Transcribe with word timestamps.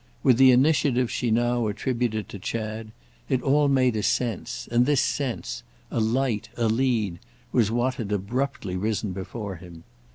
With 0.23 0.37
the 0.39 0.49
initiative 0.49 1.11
she 1.11 1.29
now 1.29 1.67
attributed 1.67 2.27
to 2.29 2.39
Chad 2.39 2.91
it 3.29 3.43
all 3.43 3.67
made 3.67 3.95
a 3.95 4.01
sense, 4.01 4.67
and 4.71 4.87
this 4.87 4.99
sense—a 4.99 5.99
light, 5.99 6.49
a 6.57 6.67
lead, 6.67 7.19
was 7.51 7.69
what 7.69 7.93
had 8.01 8.11
abruptly 8.11 8.75
risen 8.75 9.11
before 9.11 9.57
him. 9.57 9.83